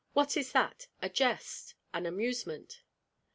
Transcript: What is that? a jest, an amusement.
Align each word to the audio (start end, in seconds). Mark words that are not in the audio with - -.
What 0.13 0.35
is 0.35 0.51
that? 0.53 0.87
a 0.99 1.09
jest, 1.09 1.75
an 1.93 2.07
amusement. 2.07 2.81